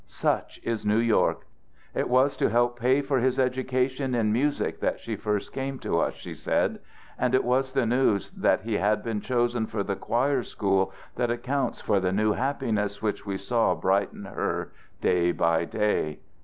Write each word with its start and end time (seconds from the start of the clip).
Such 0.07 0.59
is 0.63 0.83
New 0.83 0.97
York! 0.97 1.45
It 1.93 2.09
was 2.09 2.35
to 2.37 2.49
help 2.49 2.79
pay 2.79 3.03
for 3.03 3.19
his 3.19 3.37
education 3.37 4.15
in 4.15 4.33
music 4.33 4.79
that 4.79 4.99
she 4.99 5.15
first 5.15 5.53
came 5.53 5.77
to 5.77 5.99
us, 5.99 6.15
she 6.15 6.33
said. 6.33 6.79
And 7.19 7.35
it 7.35 7.43
was 7.43 7.73
the 7.73 7.85
news 7.85 8.31
that 8.31 8.61
he 8.61 8.77
had 8.77 9.03
been 9.03 9.21
chosen 9.21 9.67
for 9.67 9.83
the 9.83 9.95
choir 9.95 10.41
school 10.41 10.91
that 11.17 11.29
accounts 11.29 11.81
for 11.81 11.99
the 11.99 12.11
new 12.11 12.31
happiness 12.33 13.03
which 13.03 13.27
we 13.27 13.37
saw 13.37 13.75
brighten 13.75 14.25
her 14.25 14.71
day 15.01 15.31
by 15.31 15.65
day. 15.65 16.17